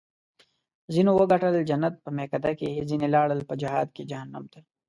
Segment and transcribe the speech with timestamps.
[0.93, 4.59] ځینو وګټل جنت په میکده کې ځیني لاړل په جهاد کې جهنم ته